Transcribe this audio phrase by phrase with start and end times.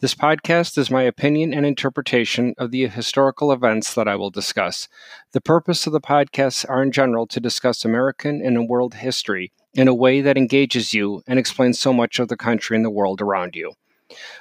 [0.00, 4.88] This podcast is my opinion and interpretation of the historical events that I will discuss.
[5.32, 9.88] The purpose of the podcasts are in general to discuss American and world history in
[9.88, 13.20] a way that engages you and explains so much of the country and the world
[13.20, 13.74] around you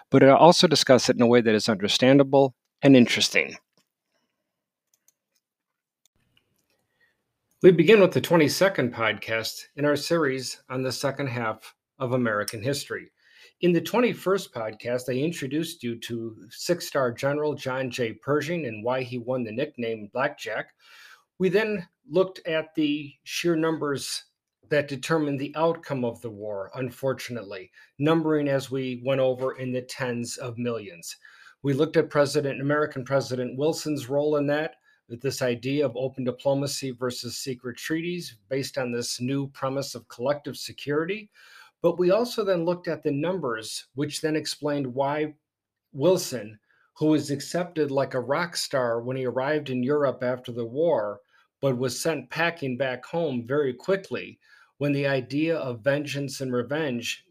[0.09, 3.55] but I also discuss it in a way that is understandable and interesting.
[7.61, 12.61] We begin with the 22nd podcast in our series on the second half of American
[12.61, 13.11] history.
[13.63, 18.11] In the 21st podcast, I introduced you to six star General John J.
[18.11, 20.73] Pershing and why he won the nickname Blackjack.
[21.39, 24.25] We then looked at the sheer numbers
[24.67, 29.83] that determined the outcome of the war, unfortunately, numbering as we went over in the
[29.83, 31.15] tens of millions.
[31.61, 34.75] We looked at President American President Wilson's role in that,
[35.07, 40.05] with this idea of open diplomacy versus secret treaties based on this new premise of
[40.09, 41.29] collective security.
[41.83, 45.35] But we also then looked at the numbers, which then explained why
[45.91, 46.57] Wilson,
[46.95, 51.19] who was accepted like a rock star when he arrived in Europe after the war,
[51.59, 54.39] but was sent packing back home very quickly,
[54.77, 57.25] when the idea of vengeance and revenge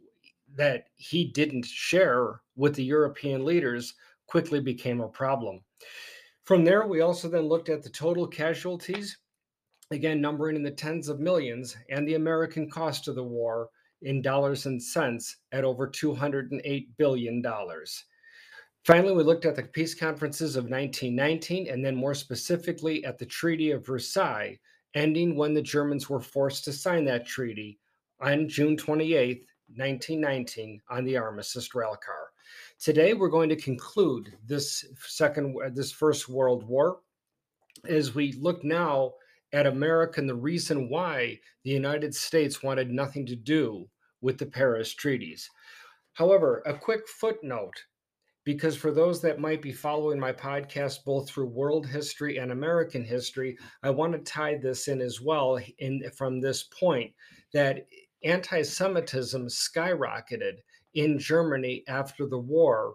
[0.54, 3.94] that he didn't share with the European leaders
[4.26, 5.64] quickly became a problem.
[6.44, 9.16] From there, we also then looked at the total casualties,
[9.90, 13.70] again, numbering in the tens of millions, and the American cost of the war
[14.02, 17.42] in dollars and cents at over $208 billion.
[18.84, 23.26] Finally, we looked at the peace conferences of 1919 and then more specifically at the
[23.26, 24.58] Treaty of Versailles,
[24.94, 27.78] ending when the Germans were forced to sign that treaty
[28.20, 32.26] on June 28, 1919, on the Armistice Railcar.
[32.80, 36.98] Today, we're going to conclude this second, this First World War,
[37.88, 39.12] as we look now
[39.52, 43.88] at America and the reason why the United States wanted nothing to do
[44.22, 45.50] with the Paris treaties.
[46.14, 47.84] However, a quick footnote
[48.44, 53.04] because for those that might be following my podcast both through world history and American
[53.04, 57.12] history, I want to tie this in as well in from this point
[57.52, 57.86] that
[58.24, 60.54] anti-Semitism skyrocketed
[60.94, 62.94] in Germany after the war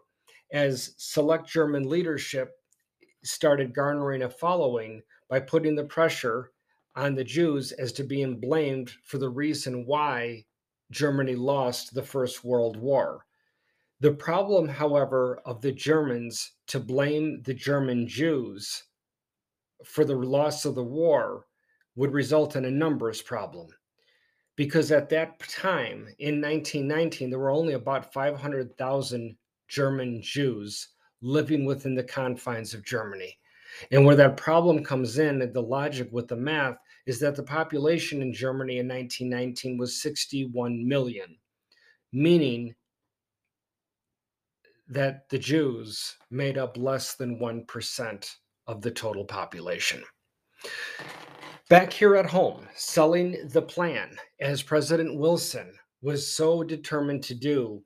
[0.51, 2.51] as select German leadership
[3.23, 6.51] started garnering a following by putting the pressure
[6.95, 10.45] on the Jews as to being blamed for the reason why
[10.91, 13.25] Germany lost the First World War.
[13.99, 18.83] The problem, however, of the Germans to blame the German Jews
[19.83, 21.47] for the loss of the war
[21.95, 23.67] would result in a numbers problem.
[24.55, 29.37] Because at that time, in 1919, there were only about 500,000
[29.67, 30.89] German Jews
[31.21, 33.37] living within the confines of Germany.
[33.91, 36.77] And where that problem comes in, the logic with the math,
[37.07, 41.37] is that the population in Germany in 1919 was 61 million,
[42.11, 42.75] meaning
[44.89, 48.35] that the Jews made up less than 1%
[48.67, 50.03] of the total population.
[51.69, 57.81] Back here at home, selling the plan, as President Wilson was so determined to do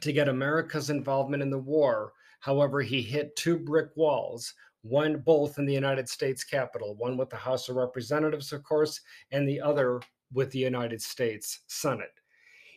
[0.00, 2.12] to get America's involvement in the war.
[2.40, 7.30] However, he hit two brick walls, one both in the United States Capitol, one with
[7.30, 9.00] the House of Representatives, of course,
[9.32, 10.00] and the other
[10.32, 12.12] with the United States Senate.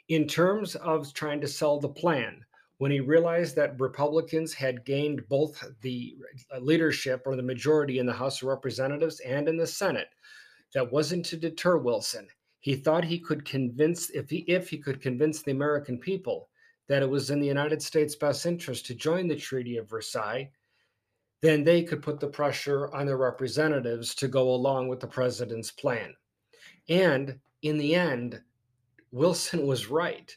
[0.08, 2.44] In terms of trying to sell the plan,
[2.80, 6.16] when he realized that Republicans had gained both the
[6.60, 10.10] leadership or the majority in the House of Representatives and in the Senate,
[10.74, 12.28] that wasn't to deter Wilson.
[12.60, 16.50] He thought he could convince, if he, if he could convince the American people
[16.88, 20.50] that it was in the United States' best interest to join the Treaty of Versailles,
[21.41, 25.72] then they could put the pressure on their representatives to go along with the president's
[25.72, 26.14] plan.
[26.90, 28.41] And in the end,
[29.11, 30.35] Wilson was right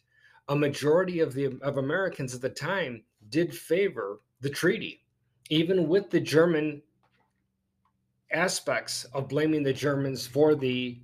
[0.48, 5.02] a majority of the of Americans at the time did favor the treaty,
[5.50, 6.82] even with the German
[8.32, 10.98] aspects of blaming the Germans for the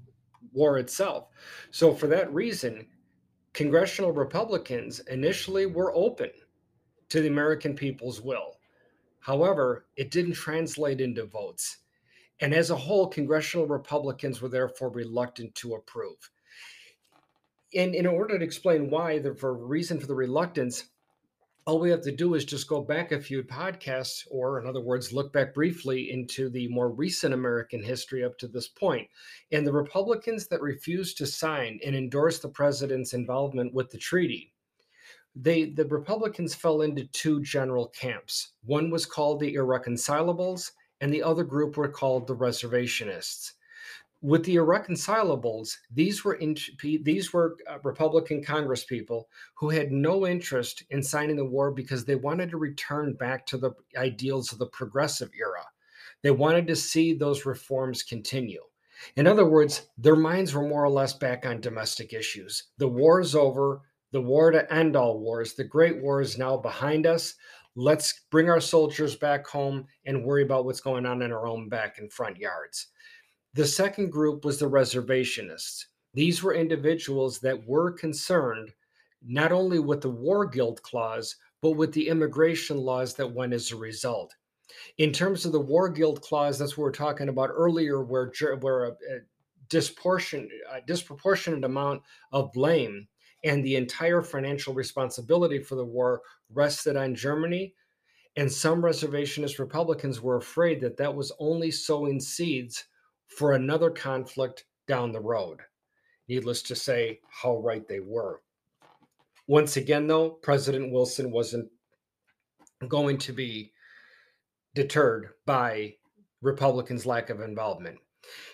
[0.53, 1.29] war itself.
[1.70, 2.87] So for that reason,
[3.53, 6.31] congressional Republicans initially were open
[7.08, 8.56] to the American people's will.
[9.20, 11.78] However, it didn't translate into votes.
[12.40, 16.31] And as a whole, congressional Republicans were therefore reluctant to approve
[17.75, 20.87] and in order to explain why, the for reason for the reluctance,
[21.67, 24.81] all we have to do is just go back a few podcasts, or in other
[24.81, 29.08] words, look back briefly into the more recent American history up to this point.
[29.52, 34.52] And the Republicans that refused to sign and endorse the president's involvement with the treaty,
[35.37, 38.53] they the Republicans fell into two general camps.
[38.65, 43.53] One was called the irreconcilables, and the other group were called the reservationists
[44.23, 49.25] with the irreconcilables, these were in, these were uh, Republican Congresspeople
[49.55, 53.56] who had no interest in signing the war because they wanted to return back to
[53.56, 55.65] the ideals of the progressive era.
[56.23, 58.62] They wanted to see those reforms continue.
[59.17, 62.65] In other words, their minds were more or less back on domestic issues.
[62.77, 63.81] The war is over.
[64.12, 67.35] The war to end all wars, the Great War is now behind us.
[67.77, 71.69] Let's bring our soldiers back home and worry about what's going on in our own
[71.69, 72.89] back and front yards.
[73.55, 75.85] The second group was the reservationists.
[76.15, 78.73] These were individuals that were concerned
[79.23, 83.71] not only with the war guilt clause, but with the immigration laws that went as
[83.71, 84.35] a result.
[84.99, 88.33] In terms of the war guilt clause, that's what we are talking about earlier, where,
[88.61, 89.19] where a, a,
[89.69, 92.03] disproportionate, a disproportionate amount
[92.33, 93.06] of blame
[93.45, 96.23] and the entire financial responsibility for the war
[96.53, 97.75] rested on Germany.
[98.37, 102.85] And some reservationist Republicans were afraid that that was only sowing seeds
[103.27, 105.61] for another conflict down the road.
[106.29, 108.41] Needless to say, how right they were.
[109.47, 111.69] Once again, though, President Wilson wasn't
[112.87, 113.73] going to be
[114.75, 115.95] deterred by
[116.41, 117.99] Republicans' lack of involvement.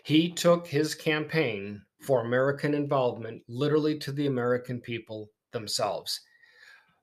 [0.05, 6.20] He took his campaign for American involvement literally to the American people themselves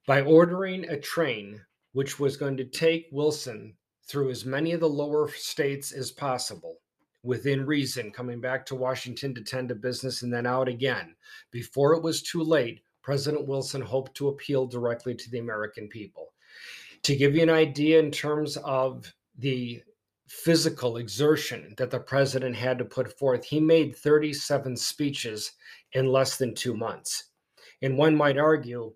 [0.08, 1.60] by ordering a train
[1.92, 3.76] which was going to take Wilson
[4.08, 6.78] through as many of the lower states as possible
[7.24, 11.16] within reason, coming back to Washington to tend to business and then out again.
[11.52, 16.34] Before it was too late, President Wilson hoped to appeal directly to the American people.
[17.04, 19.84] To give you an idea in terms of the
[20.28, 25.54] physical exertion that the president had to put forth, he made 37 speeches
[25.94, 27.26] in less than two months.
[27.82, 28.94] And one might argue,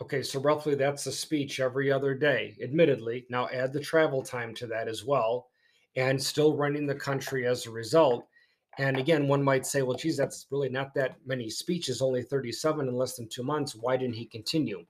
[0.00, 3.26] okay, so roughly that's a speech every other day, admittedly.
[3.28, 5.48] Now add the travel time to that as well
[5.96, 8.26] and still running the country as a result.
[8.78, 12.88] And again, one might say, well, geez, that's really not that many speeches, only 37
[12.88, 13.74] in less than two months.
[13.74, 14.86] Why didn't he continue?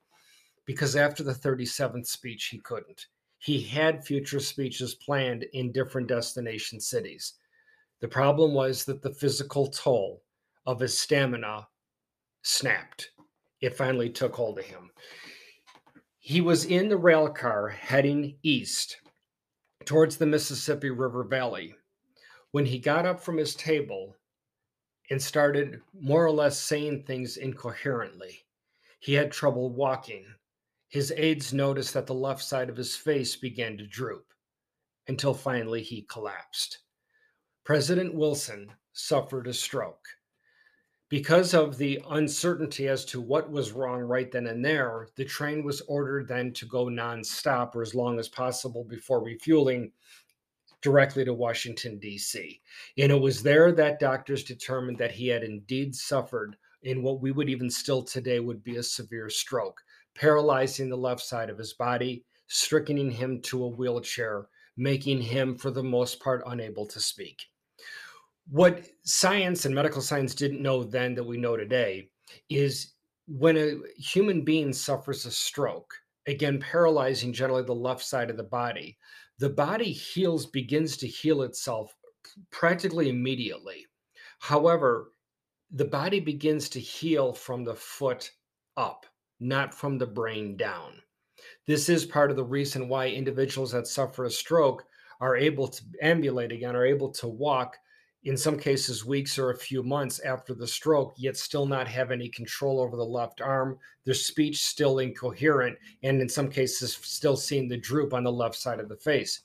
[0.64, 3.06] Because after the 37th speech, he couldn't.
[3.42, 7.34] He had future speeches planned in different destination cities.
[8.00, 10.22] The problem was that the physical toll
[10.64, 11.66] of his stamina
[12.42, 13.10] snapped.
[13.60, 14.90] It finally took hold of him.
[16.20, 18.98] He was in the rail car heading east
[19.86, 21.74] towards the Mississippi River Valley.
[22.52, 24.14] When he got up from his table
[25.10, 28.46] and started more or less saying things incoherently,
[29.00, 30.26] he had trouble walking.
[30.92, 34.26] His aides noticed that the left side of his face began to droop
[35.08, 36.80] until finally he collapsed.
[37.64, 40.06] President Wilson suffered a stroke.
[41.08, 45.64] Because of the uncertainty as to what was wrong right then and there, the train
[45.64, 49.92] was ordered then to go nonstop or as long as possible before refueling
[50.82, 52.60] directly to Washington, D.C.
[52.98, 57.32] And it was there that doctors determined that he had indeed suffered in what we
[57.32, 59.80] would even still today would be a severe stroke,
[60.14, 65.70] paralyzing the left side of his body, striking him to a wheelchair, making him, for
[65.70, 67.42] the most part, unable to speak
[68.48, 72.08] what science and medical science didn't know then that we know today
[72.48, 72.94] is
[73.26, 75.94] when a human being suffers a stroke,
[76.26, 78.98] again, paralyzing generally the left side of the body,
[79.38, 81.94] the body heals, begins to heal itself
[82.50, 83.86] practically immediately.
[84.40, 85.12] However,
[85.70, 88.30] the body begins to heal from the foot
[88.76, 89.06] up,
[89.42, 90.94] not from the brain down.
[91.66, 94.84] This is part of the reason why individuals that suffer a stroke
[95.20, 97.76] are able to ambulate again, are able to walk
[98.24, 102.12] in some cases weeks or a few months after the stroke, yet still not have
[102.12, 107.36] any control over the left arm, their speech still incoherent, and in some cases still
[107.36, 109.40] seeing the droop on the left side of the face.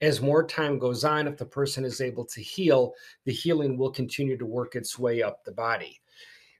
[0.00, 3.90] As more time goes on, if the person is able to heal, the healing will
[3.90, 5.99] continue to work its way up the body.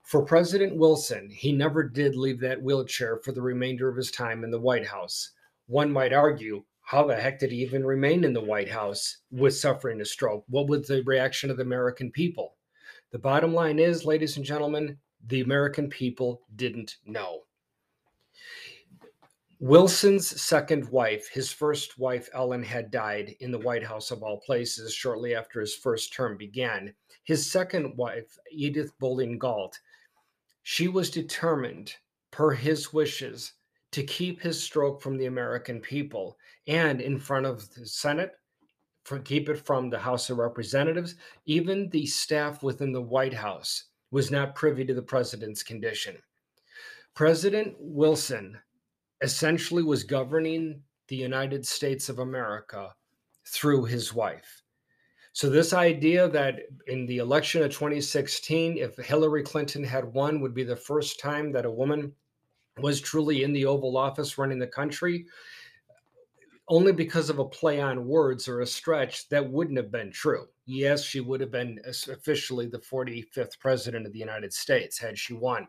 [0.02, 4.42] For President Wilson, he never did leave that wheelchair for the remainder of his time
[4.42, 5.30] in the White House.
[5.66, 9.54] One might argue how the heck did he even remain in the White House with
[9.54, 10.44] suffering a stroke?
[10.48, 12.56] What was the reaction of the American people?
[13.12, 17.42] The bottom line is, ladies and gentlemen, the American people didn't know.
[19.60, 24.40] Wilson's second wife, his first wife, Ellen, had died in the White House of all
[24.40, 26.94] places shortly after his first term began.
[27.24, 29.78] His second wife, Edith Bolling Galt,
[30.62, 31.94] she was determined,
[32.30, 33.52] per his wishes,
[33.92, 38.32] to keep his stroke from the American people and in front of the Senate,
[39.04, 43.84] for keep it from the House of Representatives, even the staff within the White House
[44.10, 46.16] was not privy to the president's condition.
[47.14, 48.58] President Wilson
[49.22, 52.94] essentially was governing the United States of America
[53.46, 54.59] through his wife.
[55.32, 60.54] So, this idea that in the election of 2016, if Hillary Clinton had won, would
[60.54, 62.12] be the first time that a woman
[62.78, 65.26] was truly in the Oval Office running the country,
[66.68, 70.46] only because of a play on words or a stretch, that wouldn't have been true.
[70.66, 75.34] Yes, she would have been officially the 45th president of the United States had she
[75.34, 75.66] won.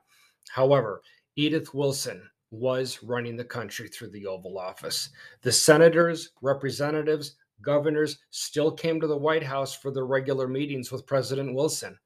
[0.49, 1.01] However,
[1.35, 5.09] Edith Wilson was running the country through the Oval Office.
[5.41, 11.07] The senators, representatives, governors still came to the White House for the regular meetings with
[11.07, 11.97] President Wilson.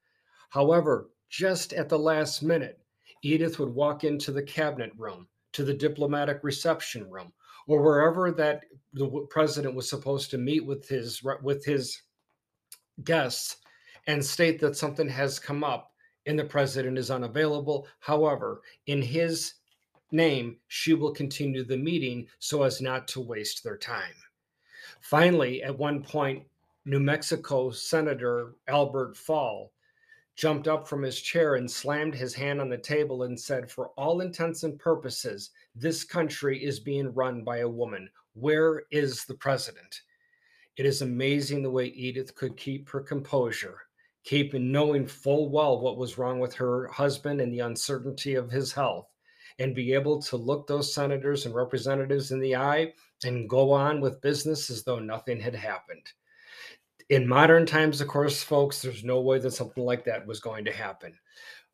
[0.50, 2.80] However, just at the last minute,
[3.22, 7.34] Edith would walk into the cabinet room, to the diplomatic reception room,
[7.68, 12.02] or wherever that the president was supposed to meet with his with his
[13.04, 13.58] guests
[14.08, 15.92] and state that something has come up
[16.26, 17.88] and the president is unavailable.
[18.00, 19.56] However, in his
[20.12, 24.14] name, she will continue the meeting so as not to waste their time.
[25.06, 26.44] Finally, at one point,
[26.86, 29.72] New Mexico Senator Albert Fall
[30.36, 33.90] jumped up from his chair and slammed his hand on the table and said, For
[33.90, 38.10] all intents and purposes, this country is being run by a woman.
[38.34, 40.02] Where is the president?
[40.76, 43.82] It is amazing the way Edith could keep her composure,
[44.24, 48.74] keeping knowing full well what was wrong with her husband and the uncertainty of his
[48.74, 49.06] health,
[49.60, 52.94] and be able to look those senators and representatives in the eye
[53.24, 56.04] and go on with business as though nothing had happened
[57.10, 60.66] in modern times, of course, folks, there's no way that something like that was going
[60.66, 61.14] to happen.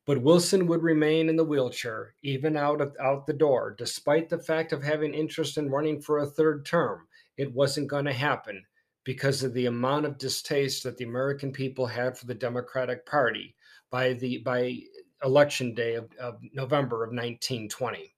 [0.05, 4.39] But Wilson would remain in the wheelchair, even out of, out the door, despite the
[4.39, 7.07] fact of having interest in running for a third term.
[7.37, 8.63] It wasn't going to happen
[9.03, 13.55] because of the amount of distaste that the American people had for the Democratic Party
[13.89, 14.79] by the by
[15.23, 18.13] election day of, of November of 1920.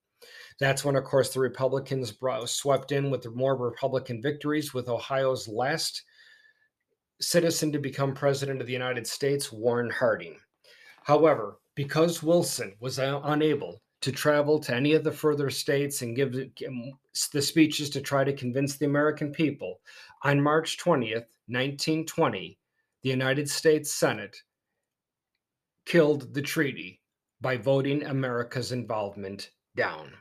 [0.59, 5.47] That's when, of course, the Republicans brought, swept in with more Republican victories, with Ohio's
[5.47, 6.03] last
[7.19, 10.37] citizen to become president of the United States, Warren Harding.
[11.03, 16.33] However, because Wilson was unable to travel to any of the further states and give
[16.33, 19.79] the speeches to try to convince the American people,
[20.23, 22.57] on March 20th, 1920,
[23.01, 24.35] the United States Senate
[25.85, 27.01] killed the treaty
[27.41, 30.13] by voting America's involvement down.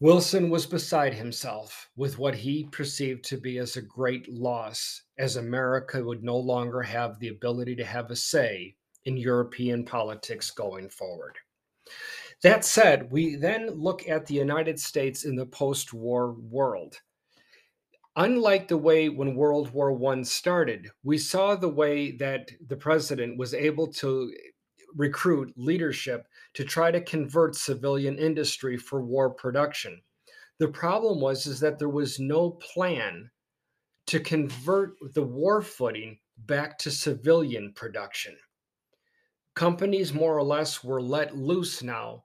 [0.00, 5.36] Wilson was beside himself with what he perceived to be as a great loss, as
[5.36, 10.88] America would no longer have the ability to have a say in European politics going
[10.88, 11.36] forward.
[12.42, 16.96] That said, we then look at the United States in the post war world.
[18.16, 23.38] Unlike the way when World War I started, we saw the way that the president
[23.38, 24.32] was able to
[24.94, 30.02] recruit leadership to try to convert civilian industry for war production.
[30.58, 33.30] The problem was is that there was no plan
[34.08, 38.36] to convert the war footing back to civilian production.
[39.54, 42.24] Companies more or less were let loose now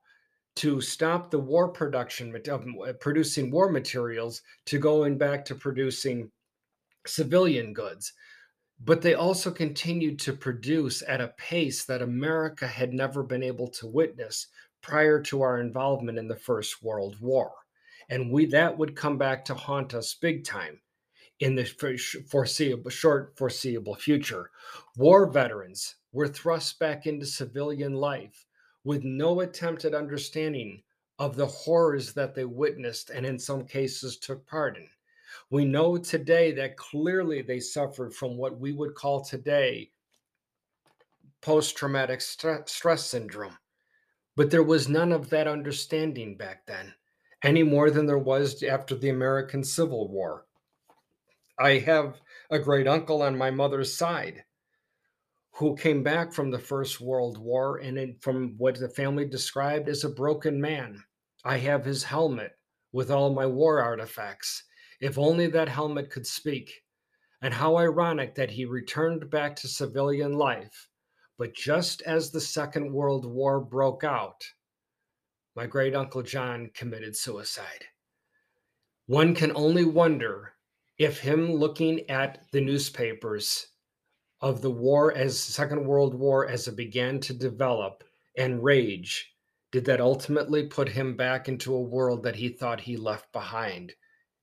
[0.58, 6.30] to stop the war production of uh, producing war materials to going back to producing
[7.06, 8.14] civilian goods
[8.80, 13.68] but they also continued to produce at a pace that America had never been able
[13.68, 14.48] to witness
[14.82, 17.52] prior to our involvement in the First World War.
[18.10, 20.80] And we that would come back to haunt us big time
[21.40, 21.66] in the
[22.30, 24.52] foreseeable short foreseeable future.
[24.96, 28.46] War veterans were thrust back into civilian life
[28.88, 30.82] with no attempt at understanding
[31.20, 34.88] of the horrors that they witnessed and in some cases took part in.
[35.50, 39.92] We know today that clearly they suffered from what we would call today
[41.42, 43.58] post traumatic st- stress syndrome.
[44.38, 46.94] But there was none of that understanding back then,
[47.44, 50.46] any more than there was after the American Civil War.
[51.60, 54.46] I have a great uncle on my mother's side
[55.58, 60.04] who came back from the First World War and from what the family described as
[60.04, 61.04] a broken man.
[61.44, 62.52] I have his helmet
[62.92, 64.64] with all my war artifacts.
[65.02, 66.84] If only that helmet could speak.
[67.42, 70.90] And how ironic that he returned back to civilian life.
[71.40, 74.44] But just as the Second World War broke out,
[75.56, 77.86] my great uncle John committed suicide.
[79.08, 80.54] One can only wonder
[81.00, 83.68] if him looking at the newspapers
[84.42, 88.04] of the war as Second World War as it began to develop
[88.38, 89.34] and rage
[89.72, 93.94] did that ultimately put him back into a world that he thought he left behind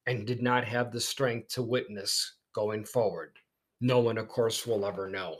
[0.07, 3.39] and did not have the strength to witness going forward.
[3.81, 5.39] No one, of course, will ever know.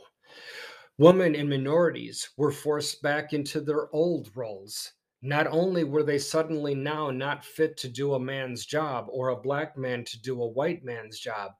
[0.97, 4.93] Women and minorities were forced back into their old roles.
[5.21, 9.41] Not only were they suddenly now not fit to do a man's job or a
[9.41, 11.51] black man to do a white man's job,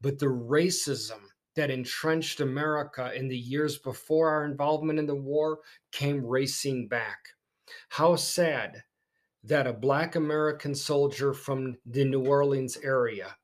[0.00, 1.20] but the racism
[1.54, 7.18] that entrenched America in the years before our involvement in the war came racing back.
[7.88, 8.82] How sad
[9.44, 13.36] that a black American soldier from the New Orleans area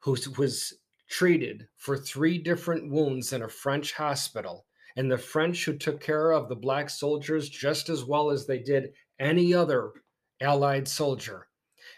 [0.00, 0.74] who was
[1.08, 4.66] treated for three different wounds in a French hospital.
[4.96, 8.58] And the French, who took care of the black soldiers just as well as they
[8.58, 9.92] did any other
[10.40, 11.48] Allied soldier,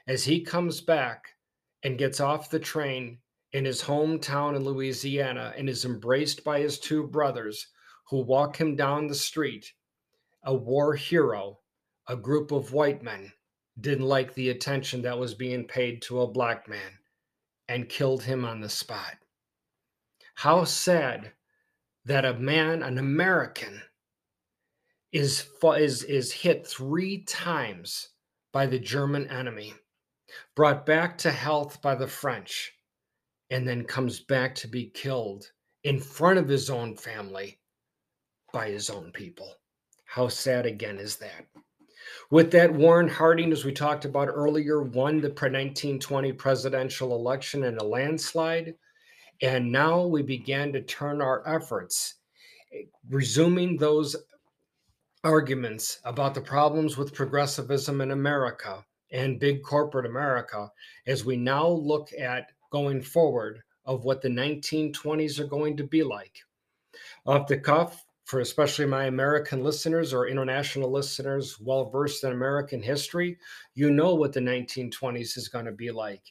[0.07, 1.29] as he comes back
[1.83, 3.19] and gets off the train
[3.53, 7.69] in his hometown in Louisiana and is embraced by his two brothers
[8.09, 9.73] who walk him down the street,
[10.45, 11.61] a war hero,
[12.07, 13.33] a group of white men
[13.81, 16.99] didn't like the attention that was being paid to a black man
[17.69, 19.15] and killed him on the spot.
[20.35, 21.33] How sad
[22.05, 23.83] that a man, an American,
[25.13, 28.09] is, is, is hit three times
[28.53, 29.75] by the German enemy,
[30.57, 32.73] brought back to health by the French,
[33.51, 35.51] and then comes back to be killed
[35.85, 37.59] in front of his own family
[38.53, 39.55] by his own people.
[40.05, 41.47] How sad again is that?
[42.31, 47.77] With that, Warren Harding, as we talked about earlier, won the 1920 presidential election in
[47.79, 48.75] a landslide.
[49.41, 52.15] And now we began to turn our efforts,
[53.09, 54.17] resuming those
[55.25, 60.71] arguments about the problems with progressivism in America and big corporate America
[61.07, 66.03] as we now look at going forward of what the 1920s are going to be
[66.03, 66.39] like.
[67.27, 72.83] Off the cuff, for especially my American listeners or international listeners well versed in American
[72.83, 73.39] history,
[73.75, 76.23] you know what the 1920s is going to be like.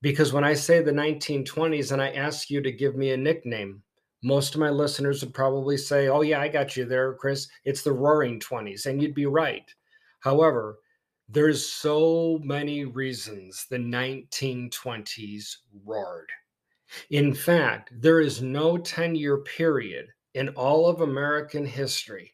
[0.00, 3.82] Because when I say the 1920s and I ask you to give me a nickname,
[4.22, 7.48] most of my listeners would probably say, Oh, yeah, I got you there, Chris.
[7.66, 8.86] It's the roaring 20s.
[8.86, 9.70] And you'd be right.
[10.20, 10.78] However,
[11.34, 16.30] there's so many reasons the 1920s roared.
[17.10, 22.32] In fact, there is no 10 year period in all of American history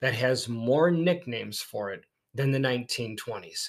[0.00, 3.68] that has more nicknames for it than the 1920s.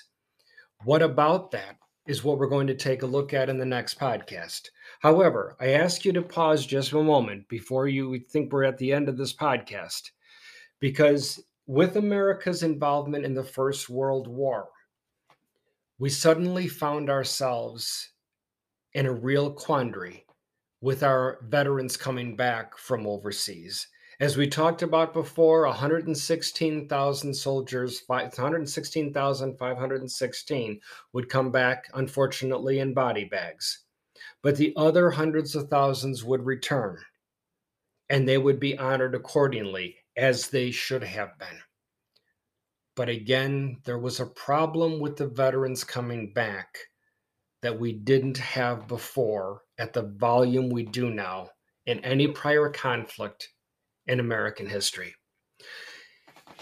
[0.84, 4.00] What about that is what we're going to take a look at in the next
[4.00, 4.70] podcast.
[5.02, 8.92] However, I ask you to pause just a moment before you think we're at the
[8.92, 10.10] end of this podcast,
[10.80, 14.68] because with America's involvement in the First World War,
[15.98, 18.10] we suddenly found ourselves
[18.94, 20.26] in a real quandary
[20.82, 23.88] with our veterans coming back from overseas.
[24.20, 30.82] As we talked about before, 116,000 soldiers, 116,516
[31.14, 33.86] would come back, unfortunately, in body bags.
[34.42, 36.98] But the other hundreds of thousands would return,
[38.10, 41.60] and they would be honored accordingly, as they should have been.
[42.96, 46.78] But again, there was a problem with the veterans coming back
[47.62, 51.50] that we didn't have before at the volume we do now
[51.86, 53.50] in any prior conflict
[54.08, 55.16] in American history.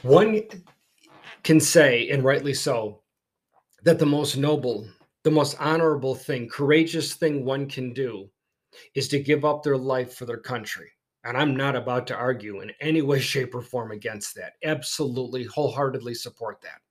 [0.04, 0.42] One
[1.44, 3.02] can say, and rightly so,
[3.84, 4.88] that the most noble,
[5.24, 8.30] the most honorable thing, courageous thing one can do
[8.96, 10.90] is to give up their life for their country.
[11.24, 14.54] And I'm not about to argue in any way, shape, or form against that.
[14.64, 16.82] Absolutely, wholeheartedly support that.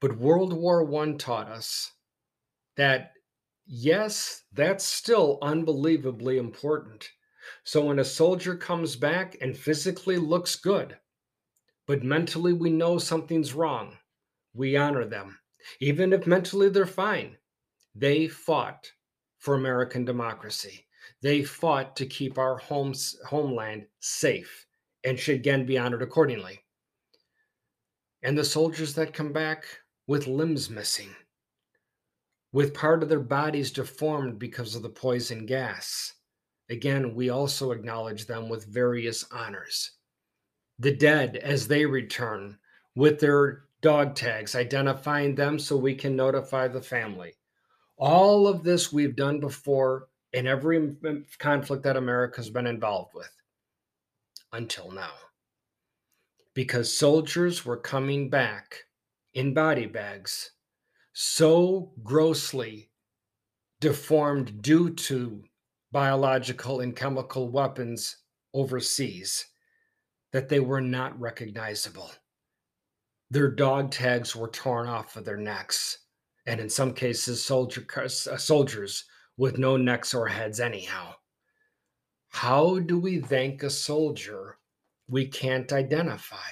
[0.00, 1.92] But World War I taught us
[2.76, 3.12] that
[3.66, 7.10] yes, that's still unbelievably important.
[7.64, 10.98] So when a soldier comes back and physically looks good,
[11.86, 13.98] but mentally we know something's wrong,
[14.54, 15.40] we honor them.
[15.80, 17.38] Even if mentally they're fine,
[17.94, 18.92] they fought
[19.38, 20.85] for American democracy.
[21.22, 24.66] They fought to keep our homes, homeland safe
[25.04, 26.60] and should again be honored accordingly.
[28.22, 29.64] And the soldiers that come back
[30.08, 31.14] with limbs missing,
[32.52, 36.12] with part of their bodies deformed because of the poison gas.
[36.68, 39.92] Again, we also acknowledge them with various honors.
[40.78, 42.58] The dead, as they return,
[42.96, 47.34] with their dog tags, identifying them so we can notify the family.
[47.96, 50.94] All of this we've done before in every
[51.38, 53.32] conflict that America's been involved with
[54.52, 55.14] until now.
[56.52, 58.84] Because soldiers were coming back
[59.32, 60.50] in body bags
[61.14, 62.90] so grossly
[63.80, 65.42] deformed due to
[65.90, 68.18] biological and chemical weapons
[68.52, 69.46] overseas
[70.32, 72.10] that they were not recognizable.
[73.30, 75.98] their dog tags were torn off of their necks,
[76.46, 79.04] and in some cases, soldier, uh, soldiers
[79.36, 81.14] with no necks or heads, anyhow.
[82.28, 84.58] How do we thank a soldier
[85.08, 86.48] we can't identify?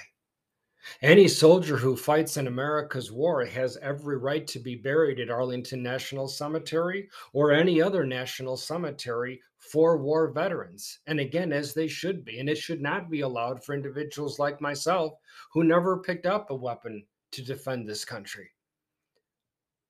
[1.01, 5.81] Any soldier who fights in America's war has every right to be buried at Arlington
[5.81, 10.99] National Cemetery or any other national cemetery for war veterans.
[11.07, 12.39] And again, as they should be.
[12.39, 15.13] And it should not be allowed for individuals like myself
[15.51, 18.51] who never picked up a weapon to defend this country.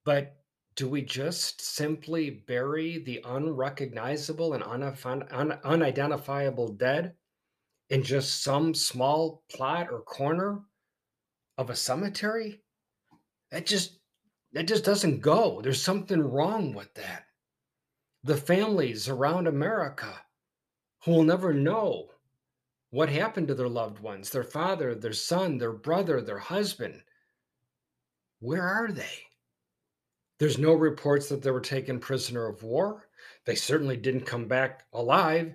[0.05, 0.35] But
[0.75, 7.13] do we just simply bury the unrecognizable and unidentifiable dead
[7.89, 10.59] in just some small plot or corner
[11.57, 12.61] of a cemetery?
[13.51, 13.99] That just
[14.51, 15.61] that just doesn't go.
[15.61, 17.25] There's something wrong with that.
[18.23, 20.21] The families around America
[21.03, 22.09] who will never know
[22.89, 27.03] what happened to their loved ones, their father, their son, their brother, their husband.
[28.39, 29.24] Where are they?
[30.39, 33.07] There's no reports that they were taken prisoner of war.
[33.45, 35.53] They certainly didn't come back alive.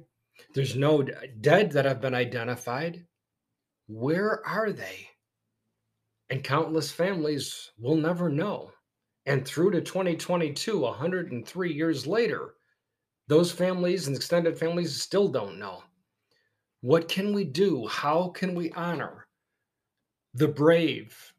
[0.55, 1.03] There's no
[1.41, 3.05] dead that have been identified.
[3.87, 5.11] Where are they?
[6.31, 8.73] and countless families will never know.
[9.27, 12.55] And through to 2022, 103 years later,
[13.29, 15.83] those families and extended families still don't know.
[16.81, 17.87] What can we do?
[17.87, 19.27] How can we honor
[20.35, 21.35] the brave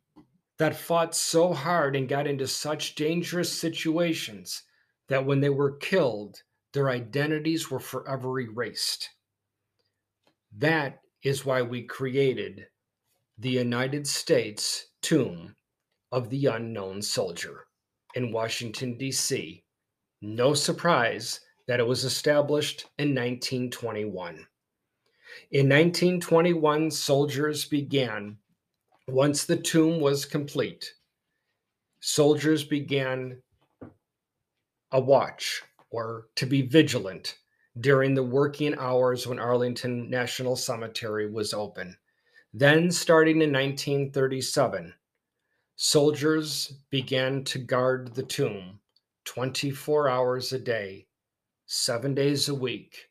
[0.62, 4.62] that fought so hard and got into such dangerous situations
[5.10, 9.10] that when they were killed, their identities were forever erased?
[10.56, 12.68] That is why we created
[13.40, 15.56] the United States Tomb
[16.12, 17.66] of the Unknown Soldier
[18.14, 19.64] in Washington, D.C.
[20.22, 24.46] No surprise that it was established in 1921.
[25.50, 28.38] In 1921, soldiers began,
[29.08, 30.94] once the tomb was complete,
[32.00, 33.42] soldiers began
[34.92, 37.38] a watch or to be vigilant
[37.80, 41.96] during the working hours when Arlington National Cemetery was open.
[42.54, 44.94] Then, starting in 1937,
[45.78, 48.80] soldiers began to guard the tomb
[49.26, 51.08] 24 hours a day,
[51.66, 53.10] seven days a week,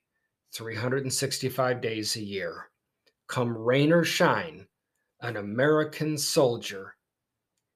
[0.52, 2.70] 365 days a year.
[3.28, 4.66] Come rain or shine,
[5.22, 6.94] an American soldier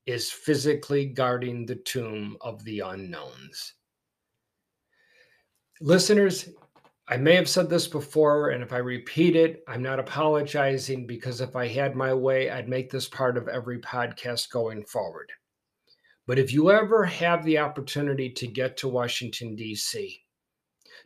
[0.07, 3.75] is physically guarding the tomb of the unknowns.
[5.81, 6.49] Listeners,
[7.09, 11.41] I may have said this before, and if I repeat it, I'm not apologizing because
[11.41, 15.31] if I had my way, I'd make this part of every podcast going forward.
[16.27, 20.23] But if you ever have the opportunity to get to Washington, D.C.,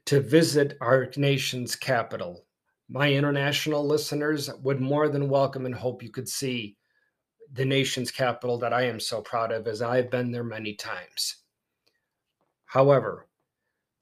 [0.06, 2.46] to visit our nation's capital,
[2.88, 6.76] my international listeners would more than welcome and hope you could see
[7.52, 11.36] the nation's capital that I am so proud of, as I've been there many times.
[12.66, 13.28] However,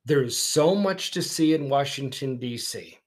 [0.05, 2.99] there's so much to see in Washington, D.C.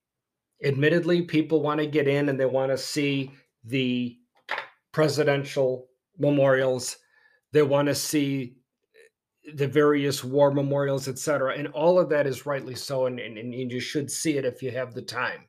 [0.64, 3.32] Admittedly, people want to get in and they want to see
[3.64, 4.18] the
[4.92, 5.88] presidential
[6.18, 6.98] memorials.
[7.52, 8.58] They want to see
[9.46, 11.56] eh, the various war memorials, etc.
[11.58, 13.06] And all of that is rightly so.
[13.06, 15.49] And, and, and you should see it if you have the time.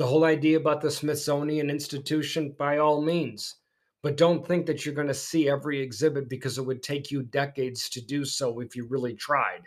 [0.00, 3.56] The whole idea about the Smithsonian Institution, by all means.
[4.02, 7.22] But don't think that you're going to see every exhibit because it would take you
[7.22, 9.60] decades to do so if you really tried.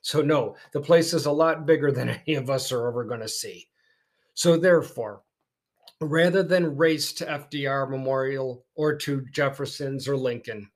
[0.00, 3.18] So, no, the place is a lot bigger than any of us are ever going
[3.18, 3.66] to see.
[4.34, 5.22] So, therefore,
[6.00, 10.70] rather than race to FDR Memorial or to Jefferson's or Lincoln,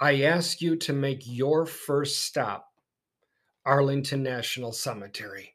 [0.00, 2.66] I ask you to make your first stop
[3.64, 5.54] Arlington National Cemetery,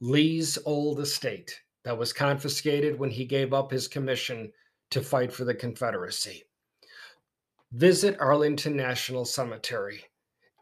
[0.00, 4.52] Lee's old estate that was confiscated when he gave up his commission
[4.90, 6.44] to fight for the Confederacy.
[7.72, 10.04] Visit Arlington National Cemetery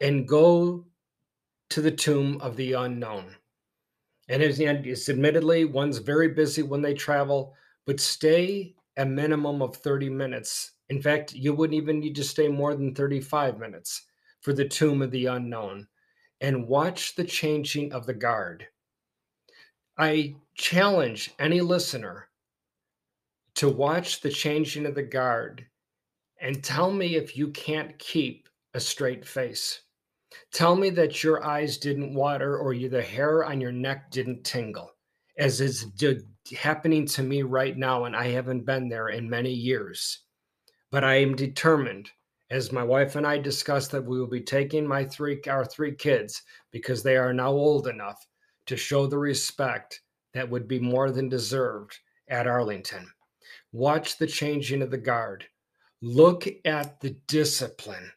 [0.01, 0.85] and go
[1.69, 3.35] to the tomb of the unknown.
[4.29, 7.53] And it's, admittedly one's very busy when they travel,
[7.85, 10.71] but stay a minimum of 30 minutes.
[10.89, 14.03] In fact, you wouldn't even need to stay more than 35 minutes
[14.41, 15.87] for the tomb of the unknown
[16.41, 18.67] and watch the changing of the guard.
[19.97, 22.27] I challenge any listener
[23.55, 25.67] to watch the changing of the guard
[26.41, 29.81] and tell me if you can't keep a straight face.
[30.51, 34.43] Tell me that your eyes didn't water or you, the hair on your neck didn't
[34.43, 34.91] tingle,
[35.37, 35.85] as is
[36.57, 40.23] happening to me right now, and I haven't been there in many years.
[40.89, 42.09] But I am determined,
[42.49, 45.93] as my wife and I discussed, that we will be taking my three our three
[45.93, 48.25] kids because they are now old enough
[48.65, 50.01] to show the respect
[50.33, 53.11] that would be more than deserved at Arlington.
[53.71, 55.45] Watch the changing of the guard.
[56.01, 58.11] Look at the discipline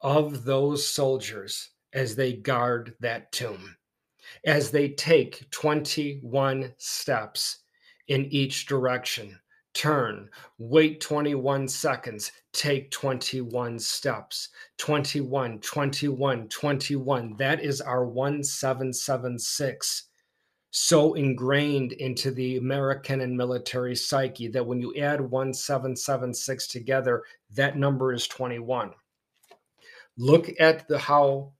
[0.00, 3.76] of those soldiers as they guard that tomb,
[4.44, 7.58] as they take 21 steps
[8.08, 9.38] in each direction.
[9.72, 10.28] Turn,
[10.58, 14.48] wait 21 seconds, take 21 steps.
[14.78, 17.36] 21, 21, 21.
[17.38, 20.10] That is our 1776
[20.70, 27.76] so ingrained into the American and military psyche that when you add 1776 together, that
[27.76, 28.92] number is 21.
[30.16, 31.52] Look at the how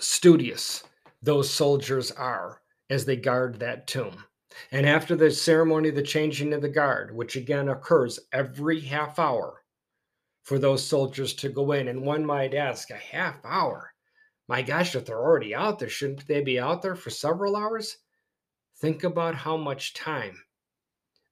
[0.00, 0.82] studious
[1.22, 4.24] those soldiers are as they guard that tomb.
[4.70, 9.18] And after the ceremony of the changing of the guard, which again occurs every half
[9.18, 9.64] hour
[10.42, 13.94] for those soldiers to go in, and one might ask, a half hour?
[14.46, 17.98] my gosh, if they're already out there, shouldn't they be out there for several hours?
[18.76, 20.44] Think about how much time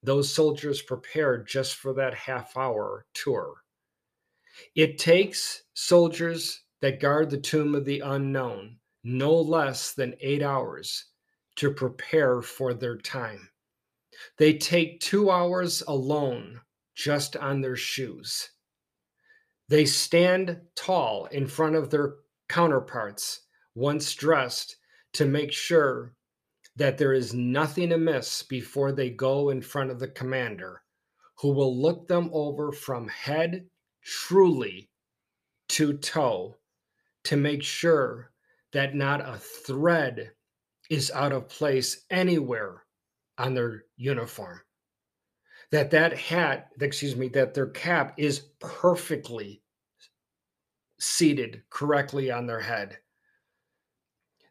[0.03, 3.63] those soldiers prepared just for that half hour tour.
[4.75, 11.07] It takes soldiers that guard the tomb of the unknown no less than eight hours
[11.57, 13.49] to prepare for their time.
[14.39, 16.61] They take two hours alone
[16.95, 18.51] just on their shoes.
[19.69, 22.17] They stand tall in front of their
[22.49, 23.43] counterparts
[23.75, 24.77] once dressed
[25.15, 26.15] to make sure
[26.77, 30.83] that there is nothing amiss before they go in front of the commander,
[31.39, 33.67] who will look them over from head
[34.03, 34.91] truly
[35.69, 36.57] to toe
[37.25, 38.33] to make sure
[38.73, 40.33] that not a thread
[40.93, 42.85] is out of place anywhere
[43.39, 44.61] on their uniform
[45.73, 49.63] that that hat excuse me that their cap is perfectly
[51.03, 52.99] seated correctly on their head,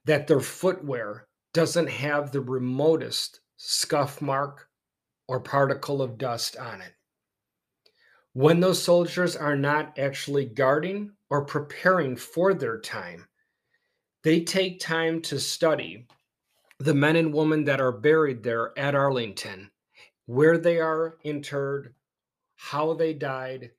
[0.04, 4.68] that their footwear doesn't have the remotest scuff mark
[5.28, 6.94] or particle of dust on it.
[8.34, 13.28] When those soldiers are not actually guarding or preparing for their time,
[14.24, 16.08] they take time to study
[16.84, 19.70] the men and women that are buried there at Arlington,
[20.26, 21.94] where they are interred,
[22.56, 23.72] how they died,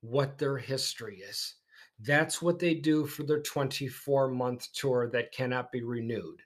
[0.00, 1.56] what their history is.
[2.00, 6.40] That's what they do for their 24 month tour that cannot be renewed.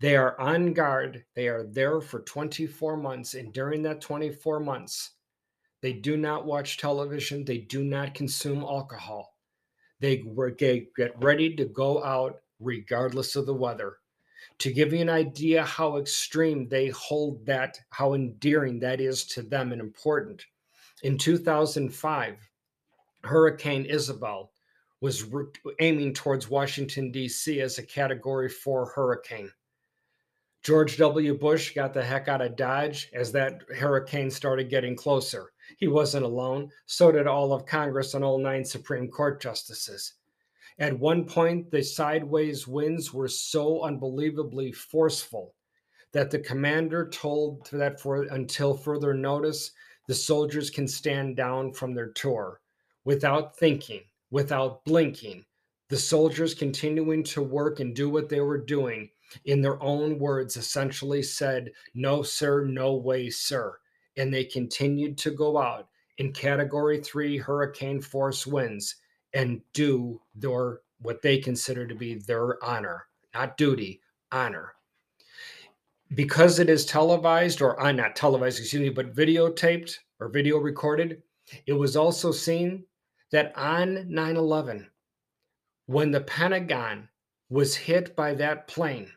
[0.00, 1.24] They are on guard.
[1.34, 3.34] They are there for 24 months.
[3.34, 5.12] And during that 24 months,
[5.80, 7.44] they do not watch television.
[7.44, 9.34] They do not consume alcohol.
[10.00, 10.24] They
[10.96, 13.96] get ready to go out regardless of the weather.
[14.58, 19.42] To give you an idea how extreme they hold that, how endearing that is to
[19.42, 20.44] them and important.
[21.02, 22.36] In 2005,
[23.22, 24.52] Hurricane Isabel
[25.00, 25.26] was
[25.80, 27.60] aiming towards Washington, D.C.
[27.60, 29.50] as a category four hurricane.
[30.62, 31.38] George W.
[31.38, 35.52] Bush got the heck out of Dodge as that hurricane started getting closer.
[35.76, 40.14] He wasn't alone, so did all of Congress and all nine Supreme Court justices.
[40.78, 45.54] At one point, the sideways winds were so unbelievably forceful
[46.12, 49.72] that the commander told that for until further notice,
[50.06, 52.60] the soldiers can stand down from their tour
[53.04, 55.44] without thinking without blinking,
[55.88, 59.08] the soldiers continuing to work and do what they were doing,
[59.44, 63.76] in their own words, essentially said, No, sir, no way, sir.
[64.16, 68.96] And they continued to go out in category three hurricane force winds
[69.36, 74.00] and do their what they consider to be their honor, not duty,
[74.32, 74.72] honor.
[76.14, 81.22] Because it is televised, or uh, not televised, excuse me, but videotaped or video recorded,
[81.66, 82.84] it was also seen
[83.30, 84.88] that on 9 11,
[85.84, 87.06] when the Pentagon
[87.50, 89.12] was hit by that plane,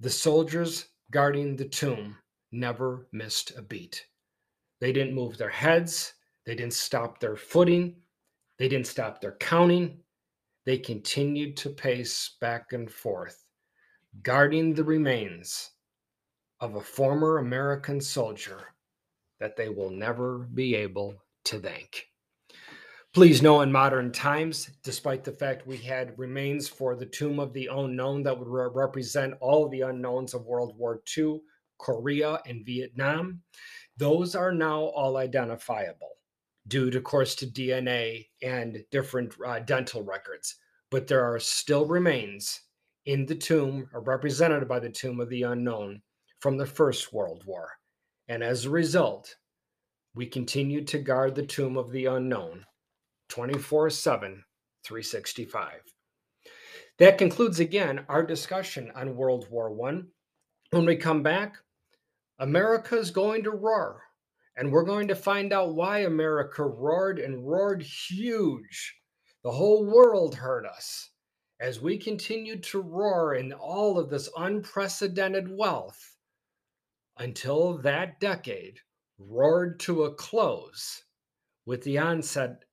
[0.00, 2.18] the soldiers guarding the tomb
[2.52, 4.04] never missed a beat.
[4.80, 6.12] They didn't move their heads,
[6.44, 7.96] they didn't stop their footing,
[8.58, 9.98] they didn't stop their counting.
[10.64, 13.44] They continued to pace back and forth,
[14.22, 15.70] guarding the remains
[16.60, 18.74] of a former American soldier
[19.40, 22.06] that they will never be able to thank.
[23.12, 27.52] Please know in modern times, despite the fact we had remains for the tomb of
[27.52, 31.40] the unknown that would re- represent all the unknowns of World War II,
[31.78, 33.40] Korea, and Vietnam,
[33.96, 36.13] those are now all identifiable
[36.68, 40.56] due, to, course, to DNA and different uh, dental records.
[40.90, 42.60] But there are still remains
[43.06, 46.00] in the tomb, or represented by the tomb of the unknown
[46.40, 47.68] from the First World War.
[48.28, 49.34] And as a result,
[50.14, 52.64] we continue to guard the tomb of the unknown
[53.28, 54.44] 24 7,
[54.84, 55.80] 365.
[56.98, 60.02] That concludes again our discussion on World War I.
[60.70, 61.56] When we come back,
[62.38, 64.02] America is going to roar
[64.56, 68.94] And we're going to find out why America roared and roared huge.
[69.42, 71.10] The whole world heard us
[71.60, 76.16] as we continued to roar in all of this unprecedented wealth
[77.16, 78.80] until that decade
[79.18, 81.04] roared to a close
[81.66, 82.64] with the onset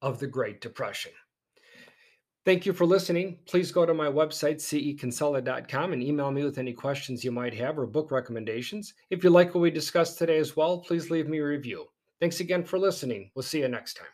[0.00, 1.12] of the Great Depression.
[2.44, 3.38] Thank you for listening.
[3.46, 7.78] Please go to my website, ceconsolid.com, and email me with any questions you might have
[7.78, 8.94] or book recommendations.
[9.10, 11.86] If you like what we discussed today as well, please leave me a review.
[12.20, 13.30] Thanks again for listening.
[13.36, 14.08] We'll see you next time.